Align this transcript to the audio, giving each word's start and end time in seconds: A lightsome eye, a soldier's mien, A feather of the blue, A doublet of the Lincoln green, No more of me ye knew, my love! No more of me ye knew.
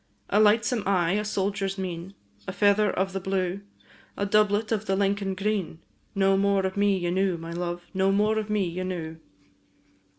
A 0.31 0.39
lightsome 0.39 0.81
eye, 0.87 1.11
a 1.11 1.23
soldier's 1.23 1.77
mien, 1.77 2.15
A 2.47 2.51
feather 2.51 2.89
of 2.89 3.13
the 3.13 3.19
blue, 3.19 3.61
A 4.17 4.25
doublet 4.25 4.71
of 4.71 4.87
the 4.87 4.95
Lincoln 4.95 5.35
green, 5.35 5.77
No 6.15 6.35
more 6.37 6.65
of 6.65 6.75
me 6.75 6.97
ye 6.97 7.11
knew, 7.11 7.37
my 7.37 7.51
love! 7.51 7.83
No 7.93 8.11
more 8.11 8.39
of 8.39 8.49
me 8.49 8.63
ye 8.65 8.83
knew. 8.83 9.19